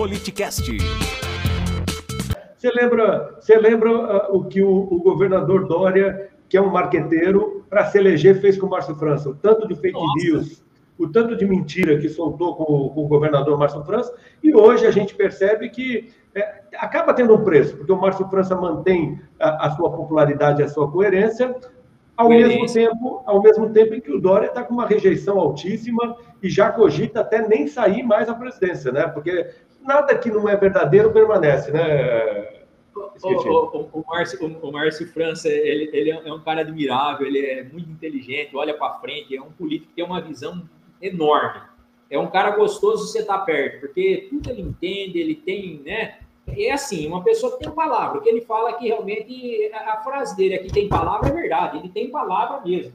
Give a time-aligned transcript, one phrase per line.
[0.00, 0.64] Politicast.
[2.56, 7.66] Você lembra, você lembra uh, o que o, o, governador Dória, que é um marqueteiro,
[7.68, 9.28] para se eleger fez com o Márcio França?
[9.28, 10.24] O tanto de fake Nossa.
[10.24, 10.64] news,
[10.96, 14.90] o tanto de mentira que soltou com, com, o governador Márcio França, e hoje a
[14.90, 19.70] gente percebe que é, acaba tendo um preço, porque o Márcio França mantém a, a
[19.72, 21.54] sua popularidade, a sua coerência,
[22.20, 26.16] ao mesmo tempo, ao mesmo tempo em que o Dória está com uma rejeição altíssima
[26.42, 29.06] e já cogita até nem sair mais à presidência, né?
[29.08, 29.48] Porque
[29.82, 32.60] nada que não é verdadeiro permanece, né?
[32.94, 37.64] O, o, o, Márcio, o, Márcio França, ele, ele é um cara admirável, ele é
[37.64, 40.62] muito inteligente, olha para frente, é um político que tem uma visão
[41.00, 41.62] enorme.
[42.10, 46.18] É um cara gostoso você estar tá perto, porque tudo ele entende, ele tem, né?
[46.46, 50.36] É assim, uma pessoa que tem palavra, o que ele fala que realmente a, frase
[50.36, 52.92] dele aqui tem palavra é verdade, ele tem palavra mesmo.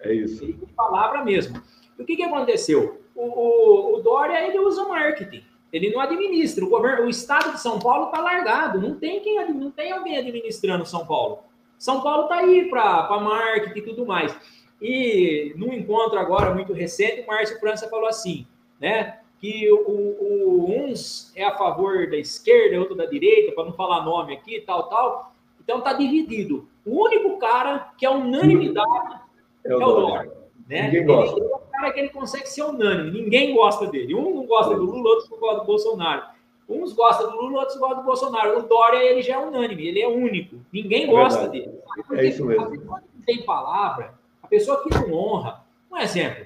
[0.00, 0.44] É isso.
[0.44, 1.60] Ele tem palavra mesmo.
[1.98, 3.02] E o que, que aconteceu?
[3.14, 6.64] O, o, o Dória ele usa marketing, ele não administra.
[6.64, 10.18] O governo, o estado de São Paulo está largado, não tem quem não tem alguém
[10.18, 11.40] administrando São Paulo.
[11.78, 14.36] São Paulo está aí para marketing e tudo mais.
[14.80, 18.46] E num encontro agora muito recente, o Márcio França falou assim,
[18.80, 19.20] né?
[19.40, 24.04] Que o, o, uns é a favor da esquerda, outro da direita, para não falar
[24.04, 25.32] nome aqui, tal, tal.
[25.62, 26.68] Então tá dividido.
[26.84, 29.20] O único cara que é unanimidade
[29.64, 30.32] é o, é Dória.
[30.68, 30.82] Né?
[30.82, 31.36] Ninguém gosta.
[31.36, 34.14] Ele é o cara que ele consegue ser unânime, ninguém gosta dele.
[34.14, 36.22] Um não gosta do Lula, outro não gosta do Bolsonaro.
[36.68, 38.58] Uns gostam do Lula, outros gostam do Bolsonaro.
[38.58, 40.56] O Dória, ele já é unânime, ele é único.
[40.70, 41.70] Ninguém é gosta dele.
[42.06, 42.64] Porque é isso mesmo.
[42.64, 45.64] A pessoa que tem palavra, a pessoa que não honra.
[45.90, 46.44] Um exemplo.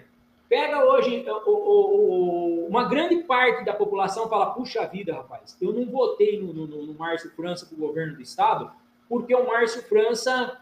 [0.52, 5.86] Pega hoje o, o, uma grande parte da população fala: puxa vida, rapaz, eu não
[5.86, 8.70] votei no, no, no Márcio França para o governo do estado,
[9.08, 10.60] porque o Márcio França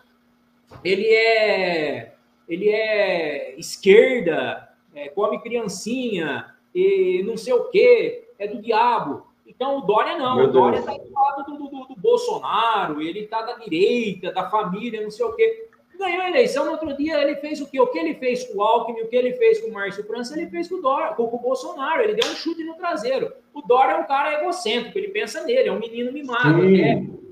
[0.85, 2.15] ele é
[2.49, 9.27] ele é esquerda, é, come criancinha, e não sei o que, é do diabo.
[9.45, 13.25] Então o Dória não, Meu o Dória está do lado do, do, do Bolsonaro, ele
[13.25, 15.69] está da direita, da família, não sei o quê
[16.01, 17.81] ganhou a eleição, no outro dia ele fez o quê?
[17.81, 20.37] O que ele fez com o Alckmin, o que ele fez com o Márcio França,
[20.37, 23.33] ele fez com o, Dória, com o Bolsonaro, ele deu um chute no traseiro.
[23.55, 26.65] O Dória é um cara egocêntrico, ele pensa nele, é um menino mimado.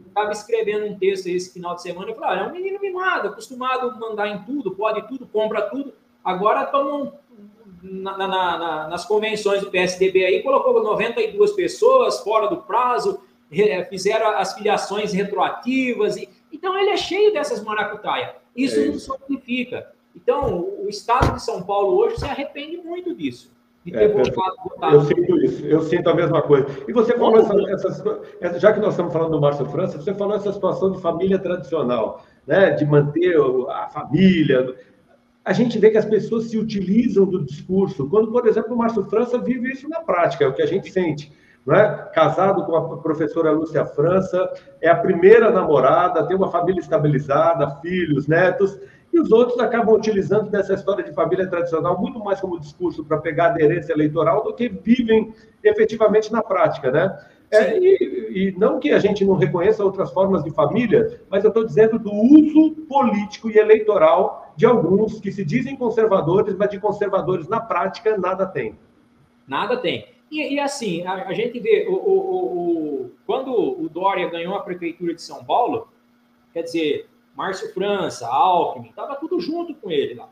[0.07, 3.29] Estava escrevendo um texto esse final de semana e falou: ah, é um menino mimado,
[3.29, 5.93] acostumado a mandar em tudo, pode tudo, compra tudo.
[6.25, 7.13] Agora tomam
[7.83, 13.21] na, na, na, nas convenções do PSDB aí, colocou 92 pessoas fora do prazo,
[13.89, 16.17] fizeram as filiações retroativas.
[16.17, 18.31] E, então ele é cheio dessas maracutaias.
[18.59, 19.09] Isso, é isso.
[19.11, 19.87] não significa.
[20.15, 23.53] Então, o Estado de São Paulo hoje se arrepende muito disso.
[23.85, 24.57] De ter é, votado.
[24.93, 26.67] Eu sinto isso, eu sinto a mesma coisa.
[26.87, 30.35] E você falou, essa, essa, já que nós estamos falando do Márcio França, você falou
[30.35, 32.73] essa situação de família tradicional, né?
[32.73, 33.37] de manter
[33.71, 34.75] a família.
[35.45, 39.05] A gente vê que as pessoas se utilizam do discurso, quando, por exemplo, o Márcio
[39.05, 41.33] França vive isso na prática, é o que a gente sente
[41.75, 42.09] é?
[42.15, 48.27] casado com a professora Lúcia França, é a primeira namorada, tem uma família estabilizada, filhos,
[48.27, 48.79] netos,
[49.13, 53.19] e os outros acabam utilizando dessa história de família tradicional muito mais como discurso para
[53.19, 55.33] pegar aderência eleitoral do que vivem
[55.65, 57.19] efetivamente na prática, né?
[57.51, 61.49] É, e, e, não que a gente não reconheça outras formas de família, mas eu
[61.49, 66.79] estou dizendo do uso político e eleitoral de alguns que se dizem conservadores, mas de
[66.79, 68.79] conservadores na prática nada tem.
[69.47, 70.18] Nada tem.
[70.31, 74.61] E, e assim, a, a, gente vê, o, o, o, quando o Dória ganhou a
[74.61, 75.89] prefeitura de São Paulo,
[76.53, 80.29] quer dizer, Márcio França, Alckmin, estava tudo junto com ele lá.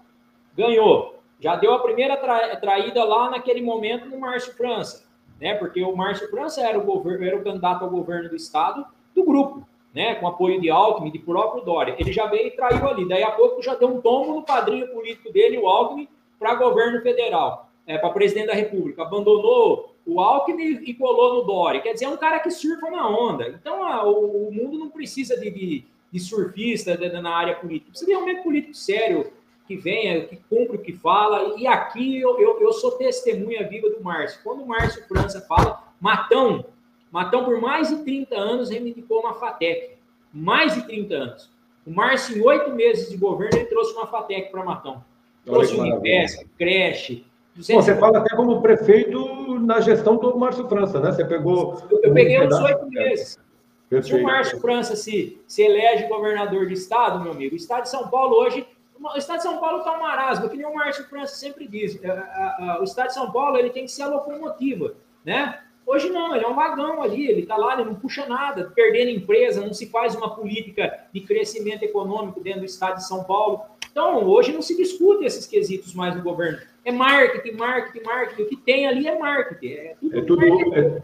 [0.56, 1.20] Ganhou.
[1.38, 5.06] Já deu a primeira tra, traída lá naquele momento no Márcio França,
[5.40, 5.54] né?
[5.54, 9.24] Porque o Márcio França era o, governo, era o candidato ao governo do estado do
[9.24, 10.14] grupo, né?
[10.14, 11.94] Com apoio de Alckmin, de próprio Dória.
[11.98, 13.06] Ele já veio e traiu ali.
[13.06, 16.08] Daí a pouco já deu um tombo no padrinho político dele, o Alckmin,
[16.38, 21.80] para governo federal é, para presidente da República, abandonou o Alckmin e colou no Dória.
[21.80, 23.48] Quer dizer, é um cara que surfa na onda.
[23.48, 27.90] Então, a, o, o, mundo não precisa de, de, de surfista de, na área política.
[27.90, 29.32] Precisa de realmente político sério,
[29.66, 31.58] que venha, que cumpre o que fala.
[31.58, 34.40] E aqui eu, eu, eu sou testemunha viva do Márcio.
[34.42, 36.64] Quando o Márcio França fala, Matão,
[37.10, 39.96] Matão por mais de 30 anos reivindicou uma FATEC.
[40.32, 41.50] Mais de 30 anos.
[41.84, 45.04] O Márcio, em oito meses de governo, ele trouxe uma FATEC para Matão.
[45.44, 47.24] Trouxe Unipesp, creche,
[47.56, 51.12] Bom, você fala até como prefeito na gestão do Márcio França, né?
[51.12, 51.82] Você pegou.
[51.90, 53.38] Eu peguei uns oito meses.
[54.02, 57.90] Se o Márcio França se, se elege governador de estado, meu amigo, o estado de
[57.90, 58.66] São Paulo hoje.
[58.98, 62.00] O estado de São Paulo está um marasmo, que nem o Márcio França sempre diz.
[62.80, 64.94] O estado de São Paulo ele tem que ser a locomotiva,
[65.24, 65.60] né?
[65.86, 69.10] Hoje não, ele é um vagão ali, ele está lá, ele não puxa nada, perdendo
[69.10, 73.60] empresa, não se faz uma política de crescimento econômico dentro do estado de São Paulo.
[73.88, 76.58] Então, hoje não se discute esses quesitos mais no governo.
[76.86, 78.42] É marketing, marketing, marketing.
[78.42, 79.66] O que tem ali é marketing.
[79.66, 79.94] É
[80.24, 81.02] tudo, é tudo, é,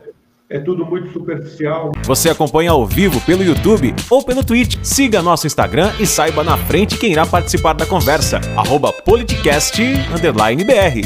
[0.50, 1.90] é tudo muito superficial.
[2.04, 4.76] Você acompanha ao vivo pelo YouTube ou pelo Twitch.
[4.80, 8.40] Siga nosso Instagram e saiba na frente quem irá participar da conversa.
[8.56, 11.00] Arroba politicast_br.